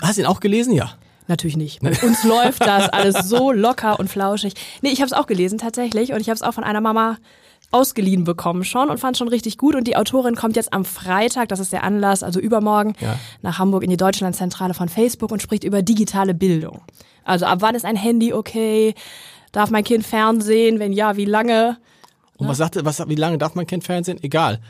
Hast 0.00 0.16
du 0.16 0.22
ihn 0.22 0.26
auch 0.26 0.40
gelesen? 0.40 0.72
Ja. 0.72 0.94
Natürlich 1.28 1.56
nicht. 1.56 1.82
Mit 1.82 2.02
uns 2.02 2.24
läuft 2.24 2.62
das 2.62 2.88
alles 2.88 3.28
so 3.28 3.52
locker 3.52 3.98
und 3.98 4.08
flauschig. 4.08 4.54
Nee, 4.80 4.90
ich 4.90 5.00
habe 5.00 5.06
es 5.06 5.12
auch 5.12 5.26
gelesen 5.26 5.58
tatsächlich 5.58 6.12
und 6.12 6.20
ich 6.20 6.28
habe 6.28 6.36
es 6.36 6.42
auch 6.42 6.54
von 6.54 6.64
einer 6.64 6.80
Mama 6.80 7.18
ausgeliehen 7.72 8.24
bekommen 8.24 8.64
schon 8.64 8.90
und 8.90 8.98
fand 8.98 9.16
schon 9.16 9.28
richtig 9.28 9.58
gut. 9.58 9.74
Und 9.74 9.88
die 9.88 9.96
Autorin 9.96 10.36
kommt 10.36 10.56
jetzt 10.56 10.72
am 10.72 10.84
Freitag, 10.84 11.48
das 11.48 11.60
ist 11.60 11.72
der 11.72 11.84
Anlass, 11.84 12.22
also 12.22 12.38
übermorgen, 12.38 12.94
ja. 13.00 13.18
nach 13.42 13.58
Hamburg 13.58 13.82
in 13.82 13.90
die 13.90 13.96
Deutschlandzentrale 13.96 14.74
von 14.74 14.88
Facebook 14.88 15.32
und 15.32 15.42
spricht 15.42 15.64
über 15.64 15.82
digitale 15.82 16.34
Bildung. 16.34 16.80
Also 17.24 17.46
ab 17.46 17.58
wann 17.60 17.74
ist 17.74 17.84
ein 17.84 17.96
Handy 17.96 18.32
okay? 18.32 18.94
Darf 19.52 19.70
mein 19.70 19.84
Kind 19.84 20.06
Fernsehen? 20.06 20.78
Wenn 20.78 20.92
ja, 20.92 21.16
wie 21.16 21.24
lange? 21.24 21.78
Und 22.38 22.48
was 22.48 22.58
sagt, 22.58 22.82
was, 22.84 23.08
wie 23.08 23.14
lange 23.14 23.38
darf 23.38 23.54
mein 23.54 23.66
Kind 23.66 23.84
Fernsehen? 23.84 24.18
Egal. 24.22 24.60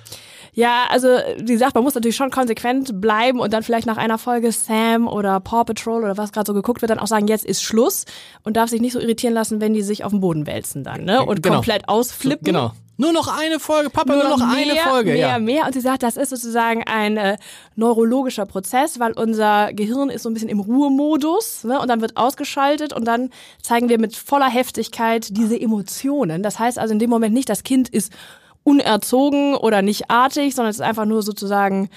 Ja, 0.54 0.85
also 0.90 1.09
wie 1.38 1.52
gesagt, 1.52 1.75
man 1.75 1.82
muss 1.82 1.94
natürlich 1.94 2.16
schon 2.16 2.30
konsequent 2.30 3.00
bleiben 3.00 3.40
und 3.40 3.54
dann 3.54 3.62
vielleicht 3.62 3.87
nach 3.87 3.97
einer 3.97 4.18
Folge 4.18 4.52
Sam 4.52 5.09
oder 5.09 5.40
Paw 5.40 5.64
Patrol 5.64 6.04
oder 6.04 6.18
was 6.18 6.30
gerade 6.32 6.47
so 6.47 6.52
geguckt 6.52 6.82
wird, 6.82 6.90
dann 6.90 6.99
auch 6.99 7.06
sagen, 7.06 7.26
jetzt 7.26 7.47
ist 7.47 7.62
Schluss 7.62 8.04
und 8.42 8.59
darf 8.59 8.68
sich 8.68 8.82
nicht 8.82 8.92
so 8.92 9.00
irritieren 9.00 9.32
lassen, 9.32 9.62
wenn 9.62 9.73
die 9.73 9.80
sich 9.80 10.04
auf 10.04 10.12
den 10.12 10.21
Boden 10.21 10.47
wälzen 10.47 10.85
dann, 10.85 11.04
ne? 11.04 11.25
Und 11.25 11.42
genau. 11.42 11.56
komplett 11.56 11.88
ausflippen. 11.88 12.44
Genau. 12.44 12.73
Nur 12.96 13.12
noch 13.12 13.28
eine 13.28 13.58
Folge, 13.58 13.90
Papa, 13.90 14.14
nur, 14.14 14.25
nur 14.25 14.38
noch, 14.38 14.46
mehr, 14.46 14.56
eine 14.56 14.76
Folge. 14.76 15.12
Mehr, 15.12 15.28
ja. 15.28 15.38
mehr. 15.38 15.66
Und 15.66 15.72
sie 15.72 15.80
sagt, 15.80 16.02
das 16.02 16.16
ist 16.16 16.30
sozusagen 16.30 16.84
ein 16.87 17.16
äh, 17.16 17.38
neurologischer 17.75 18.46
Prozess, 18.46 19.00
weil 19.00 19.12
unser 19.12 19.72
Gehirn 19.72 20.11
ist 20.11 20.22
so 20.22 20.30
ein 20.30 20.34
bisschen 20.34 20.50
im 20.50 20.61
Ruhemodus 20.61 21.64
ne? 21.64 21.80
und 21.80 21.88
dann 21.88 22.00
wird 22.00 22.16
ausgeschaltet 22.16 22.92
und 22.92 23.06
dann 23.06 23.30
zeigen 23.62 23.88
wir 23.88 23.99
mit 23.99 24.14
voller 24.14 24.49
Heftigkeit 24.49 25.37
diese 25.37 25.58
Emotionen. 25.58 26.42
Das 26.42 26.58
heißt 26.58 26.78
also 26.78 26.92
in 26.92 26.99
dem 26.99 27.11
Moment 27.11 27.34
nicht, 27.34 27.49
das 27.49 27.62
Kind 27.62 27.88
ist 27.88 28.12
unerzogen 28.62 29.54
oder 29.54 29.82
nicht 29.82 30.11
artig, 30.11 30.54
sondern 30.54 30.70
es 30.70 30.76
ist 30.76 30.82
einfach 30.82 31.06
nur 31.06 31.22
sozusagen 31.22 31.88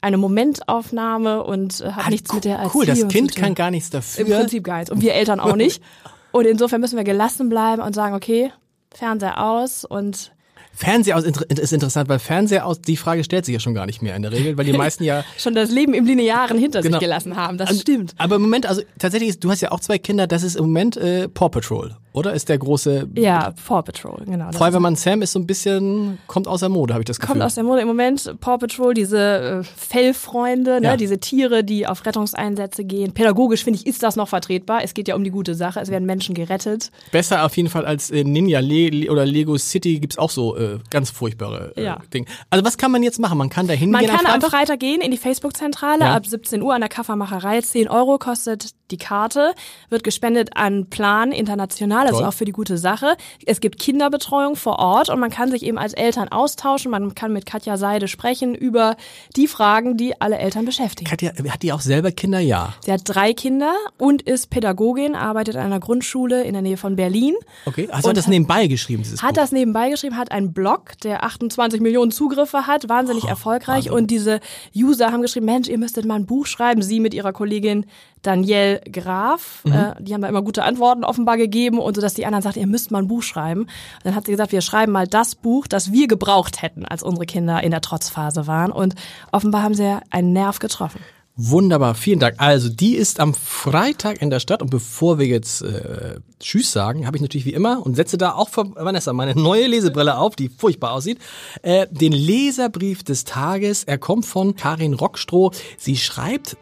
eine 0.00 0.18
Momentaufnahme 0.18 1.42
und 1.42 1.80
äh, 1.80 1.90
hat 1.90 2.06
ah, 2.06 2.10
nichts 2.10 2.32
mit 2.32 2.44
der 2.44 2.58
Erziehung 2.58 2.74
Cool, 2.74 2.86
das 2.86 3.08
Kind 3.08 3.34
kann 3.34 3.54
gar 3.54 3.70
nichts 3.70 3.90
dafür. 3.90 4.26
Im 4.26 4.32
Prinzip 4.32 4.64
gar 4.64 4.76
nichts. 4.76 4.90
Und 4.90 5.00
wir 5.00 5.14
Eltern 5.14 5.40
auch 5.40 5.56
nicht. 5.56 5.82
Und 6.30 6.46
insofern 6.46 6.80
müssen 6.80 6.96
wir 6.96 7.04
gelassen 7.04 7.48
bleiben 7.48 7.80
und 7.80 7.94
sagen, 7.94 8.12
okay, 8.12 8.50
Fernseher 8.92 9.40
aus 9.40 9.84
und 9.84 10.32
Fernseher 10.74 11.16
aus 11.16 11.24
ist 11.24 11.72
interessant, 11.72 12.08
weil 12.08 12.18
Fernseher 12.18 12.66
aus, 12.66 12.80
die 12.80 12.96
Frage 12.96 13.24
stellt 13.24 13.44
sich 13.44 13.52
ja 13.52 13.60
schon 13.60 13.74
gar 13.74 13.86
nicht 13.86 14.02
mehr 14.02 14.16
in 14.16 14.22
der 14.22 14.32
Regel, 14.32 14.56
weil 14.58 14.64
die 14.64 14.72
meisten 14.76 15.04
ja. 15.04 15.24
schon 15.38 15.54
das 15.54 15.70
Leben 15.70 15.94
im 15.94 16.04
Linearen 16.04 16.58
hinter 16.58 16.82
genau. 16.82 16.98
sich 16.98 17.06
gelassen 17.06 17.36
haben, 17.36 17.58
das 17.58 17.80
stimmt. 17.80 18.14
Aber 18.18 18.36
im 18.36 18.42
Moment, 18.42 18.66
also 18.66 18.82
tatsächlich, 18.98 19.30
ist, 19.30 19.44
du 19.44 19.50
hast 19.50 19.60
ja 19.60 19.72
auch 19.72 19.80
zwei 19.80 19.98
Kinder, 19.98 20.26
das 20.26 20.42
ist 20.42 20.56
im 20.56 20.64
Moment 20.64 20.96
äh, 20.96 21.28
Paw 21.28 21.48
Patrol. 21.48 21.96
Oder 22.14 22.32
ist 22.32 22.48
der 22.48 22.58
große. 22.58 23.08
Ja, 23.16 23.52
Paw 23.66 23.82
Patrol, 23.82 24.24
genau. 24.24 24.52
Feuerwehrmann 24.52 24.94
Sam 24.94 25.20
ist 25.20 25.32
so 25.32 25.40
ein 25.40 25.48
bisschen, 25.48 26.18
kommt 26.28 26.46
aus 26.46 26.60
der 26.60 26.68
Mode, 26.68 26.94
habe 26.94 27.02
ich 27.02 27.06
das 27.06 27.18
Gefühl. 27.18 27.32
Kommt 27.32 27.42
aus 27.42 27.56
der 27.56 27.64
Mode. 27.64 27.80
Im 27.80 27.88
Moment 27.88 28.36
Paw 28.40 28.56
Patrol, 28.56 28.94
diese 28.94 29.18
äh, 29.18 29.64
Fellfreunde, 29.64 30.80
ne, 30.80 30.86
ja. 30.86 30.96
diese 30.96 31.18
Tiere, 31.18 31.64
die 31.64 31.88
auf 31.88 32.06
Rettungseinsätze 32.06 32.84
gehen. 32.84 33.14
Pädagogisch 33.14 33.64
finde 33.64 33.80
ich, 33.80 33.86
ist 33.88 34.04
das 34.04 34.14
noch 34.14 34.28
vertretbar. 34.28 34.84
Es 34.84 34.94
geht 34.94 35.08
ja 35.08 35.16
um 35.16 35.24
die 35.24 35.32
gute 35.32 35.56
Sache. 35.56 35.80
Es 35.80 35.90
werden 35.90 36.06
Menschen 36.06 36.36
gerettet. 36.36 36.92
Besser 37.10 37.44
auf 37.44 37.56
jeden 37.56 37.68
Fall 37.68 37.84
als 37.84 38.12
äh, 38.12 38.22
Ninja 38.22 38.60
Le 38.60 39.10
oder 39.10 39.26
Lego 39.26 39.58
City 39.58 39.98
gibt's 39.98 40.16
auch 40.16 40.30
so 40.30 40.56
äh, 40.56 40.78
ganz 40.90 41.10
furchtbare 41.10 41.72
äh, 41.76 41.82
ja. 41.82 41.98
Dinge. 42.14 42.26
Also 42.48 42.64
was 42.64 42.78
kann 42.78 42.92
man 42.92 43.02
jetzt 43.02 43.18
machen? 43.18 43.38
Man 43.38 43.50
kann 43.50 43.66
da 43.66 43.72
hingehen. 43.72 44.06
Man 44.06 44.06
kann 44.06 44.26
am 44.26 44.40
Freitag 44.40 44.78
gehen 44.78 45.00
in 45.00 45.10
die 45.10 45.18
Facebook-Zentrale 45.18 46.04
ja. 46.04 46.14
ab 46.14 46.26
17 46.26 46.62
Uhr 46.62 46.74
an 46.74 46.80
der 46.80 46.90
Kaffermacherei. 46.90 47.60
10 47.60 47.88
Euro 47.88 48.18
kostet 48.18 48.70
die 48.90 48.98
Karte, 48.98 49.54
wird 49.88 50.04
gespendet 50.04 50.56
an 50.56 50.86
Plan 50.90 51.32
International. 51.32 52.03
Also 52.08 52.24
auch 52.24 52.32
für 52.32 52.44
die 52.44 52.52
gute 52.52 52.78
Sache. 52.78 53.16
Es 53.46 53.60
gibt 53.60 53.78
Kinderbetreuung 53.78 54.56
vor 54.56 54.78
Ort 54.78 55.08
und 55.08 55.20
man 55.20 55.30
kann 55.30 55.50
sich 55.50 55.62
eben 55.62 55.78
als 55.78 55.92
Eltern 55.92 56.28
austauschen. 56.28 56.90
Man 56.90 57.14
kann 57.14 57.32
mit 57.32 57.46
Katja 57.46 57.76
Seide 57.76 58.08
sprechen 58.08 58.54
über 58.54 58.96
die 59.36 59.46
Fragen, 59.46 59.96
die 59.96 60.20
alle 60.20 60.38
Eltern 60.38 60.64
beschäftigen. 60.64 61.08
Katja, 61.08 61.32
hat 61.50 61.62
die 61.62 61.72
auch 61.72 61.80
selber 61.80 62.12
Kinder? 62.12 62.40
Ja. 62.40 62.74
Sie 62.80 62.92
hat 62.92 63.02
drei 63.04 63.32
Kinder 63.32 63.74
und 63.98 64.22
ist 64.22 64.50
Pädagogin, 64.50 65.14
arbeitet 65.14 65.56
an 65.56 65.62
einer 65.62 65.80
Grundschule 65.80 66.44
in 66.44 66.52
der 66.52 66.62
Nähe 66.62 66.76
von 66.76 66.96
Berlin. 66.96 67.34
Okay, 67.66 67.88
also 67.90 68.08
hat 68.10 68.16
das 68.16 68.28
nebenbei 68.28 68.66
geschrieben, 68.66 69.02
dieses 69.02 69.22
Hat 69.22 69.34
Buch. 69.34 69.42
das 69.42 69.52
nebenbei 69.52 69.90
geschrieben, 69.90 70.16
hat 70.16 70.32
einen 70.32 70.52
Blog, 70.52 70.92
der 71.02 71.24
28 71.24 71.80
Millionen 71.80 72.10
Zugriffe 72.10 72.66
hat, 72.66 72.88
wahnsinnig 72.88 73.24
oh, 73.24 73.28
erfolgreich. 73.28 73.86
Wahnsinn. 73.86 73.92
Und 73.92 74.10
diese 74.10 74.40
User 74.74 75.12
haben 75.12 75.22
geschrieben, 75.22 75.46
Mensch, 75.46 75.68
ihr 75.68 75.78
müsstet 75.78 76.04
mal 76.04 76.16
ein 76.16 76.26
Buch 76.26 76.46
schreiben. 76.46 76.82
Sie 76.82 77.00
mit 77.00 77.14
ihrer 77.14 77.32
Kollegin 77.32 77.86
Danielle 78.24 78.80
Graf. 78.90 79.62
Mhm. 79.64 79.72
Äh, 79.72 79.94
die 80.00 80.14
haben 80.14 80.22
da 80.22 80.28
immer 80.28 80.42
gute 80.42 80.64
Antworten 80.64 81.04
offenbar 81.04 81.36
gegeben 81.36 81.78
und 81.78 81.94
so, 81.94 82.00
dass 82.00 82.14
die 82.14 82.26
anderen 82.26 82.42
sagten, 82.42 82.60
ihr 82.60 82.66
müsst 82.66 82.90
mal 82.90 82.98
ein 82.98 83.08
Buch 83.08 83.22
schreiben. 83.22 83.62
Und 83.62 83.70
dann 84.02 84.14
hat 84.14 84.26
sie 84.26 84.32
gesagt, 84.32 84.52
wir 84.52 84.60
schreiben 84.60 84.92
mal 84.92 85.06
das 85.06 85.34
Buch, 85.34 85.66
das 85.66 85.92
wir 85.92 86.08
gebraucht 86.08 86.62
hätten, 86.62 86.84
als 86.84 87.02
unsere 87.02 87.26
Kinder 87.26 87.62
in 87.62 87.70
der 87.70 87.80
Trotzphase 87.80 88.46
waren. 88.46 88.72
Und 88.72 88.94
offenbar 89.30 89.62
haben 89.62 89.74
sie 89.74 89.98
einen 90.10 90.32
Nerv 90.32 90.58
getroffen. 90.58 91.00
Wunderbar, 91.36 91.96
vielen 91.96 92.20
Dank. 92.20 92.36
Also 92.38 92.68
die 92.68 92.94
ist 92.94 93.18
am 93.18 93.34
Freitag 93.34 94.22
in 94.22 94.30
der 94.30 94.38
Stadt 94.38 94.62
und 94.62 94.70
bevor 94.70 95.18
wir 95.18 95.26
jetzt 95.26 95.62
äh, 95.62 96.20
Tschüss 96.38 96.70
sagen, 96.70 97.08
habe 97.08 97.16
ich 97.16 97.22
natürlich 97.22 97.44
wie 97.44 97.54
immer 97.54 97.84
und 97.84 97.96
setze 97.96 98.16
da 98.16 98.34
auch 98.34 98.48
für 98.48 98.70
Vanessa 98.76 99.12
meine 99.12 99.34
neue 99.34 99.66
Lesebrille 99.66 100.16
auf, 100.16 100.36
die 100.36 100.48
furchtbar 100.48 100.92
aussieht, 100.92 101.18
äh, 101.62 101.88
den 101.90 102.12
Leserbrief 102.12 103.02
des 103.02 103.24
Tages. 103.24 103.82
Er 103.82 103.98
kommt 103.98 104.26
von 104.26 104.54
Karin 104.54 104.94
Rockstroh. 104.94 105.50
Sie 105.76 105.96
schreibt 105.96 106.56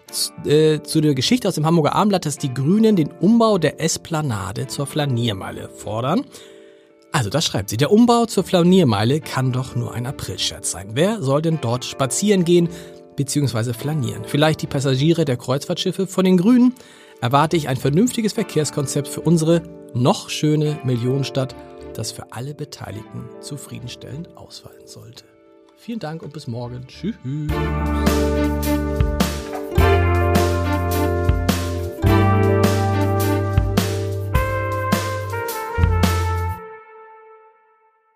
äh, 0.47 0.81
zu 0.81 1.03
der 1.03 1.15
Geschichte 1.15 1.49
aus 1.49 1.57
dem 1.57 1.67
Hamburger 1.67 1.95
Abendblatt, 1.95 2.25
dass 2.25 2.39
die 2.39 2.55
Grünen 2.55 2.97
den 2.97 3.11
Umbau 3.21 3.59
der 3.59 3.79
Esplanade 3.79 4.69
zur 4.69 4.87
Flaniermeile 4.87 5.69
fordern. 5.69 6.25
Also 7.13 7.29
das 7.29 7.45
schreibt 7.45 7.69
sie. 7.69 7.77
Der 7.77 7.93
Umbau 7.93 8.25
zur 8.25 8.43
Flaniermeile 8.43 9.21
kann 9.21 9.53
doch 9.53 9.77
nur 9.77 9.93
ein 9.93 10.07
Aprilscherz 10.07 10.71
sein. 10.71 10.93
Wer 10.95 11.21
soll 11.21 11.43
denn 11.43 11.59
dort 11.61 11.85
spazieren 11.85 12.47
gehen? 12.47 12.71
Bzw. 13.17 13.73
flanieren. 13.73 14.25
Vielleicht 14.25 14.63
die 14.63 14.67
Passagiere 14.67 15.25
der 15.25 15.37
Kreuzfahrtschiffe. 15.37 16.07
Von 16.07 16.25
den 16.25 16.37
Grünen 16.37 16.75
erwarte 17.21 17.57
ich 17.57 17.69
ein 17.69 17.77
vernünftiges 17.77 18.33
Verkehrskonzept 18.33 19.09
für 19.09 19.21
unsere 19.21 19.63
noch 19.95 20.31
schöne 20.31 20.79
Millionenstadt, 20.85 21.55
das 21.95 22.13
für 22.13 22.33
alle 22.33 22.55
Beteiligten 22.55 23.29
zufriedenstellend 23.41 24.37
ausfallen 24.37 24.87
sollte. 24.87 25.25
Vielen 25.77 25.99
Dank 25.99 26.23
und 26.23 26.33
bis 26.33 26.47
morgen. 26.47 26.87
Tschüss. 26.87 27.17